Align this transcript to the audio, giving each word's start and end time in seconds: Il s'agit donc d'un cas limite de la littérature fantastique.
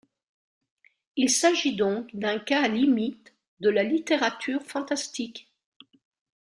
Il 1.15 1.29
s'agit 1.29 1.75
donc 1.75 2.09
d'un 2.15 2.39
cas 2.39 2.67
limite 2.67 3.35
de 3.59 3.69
la 3.69 3.83
littérature 3.83 4.63
fantastique. 4.63 5.53